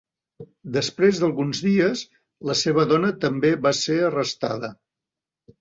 Després 0.77 1.19
d'alguns 1.23 1.61
dies, 1.65 2.01
la 2.51 2.57
seva 2.63 2.87
dona 2.95 3.13
també 3.27 3.55
va 3.67 3.77
ser 3.85 3.99
arrestada. 4.11 4.73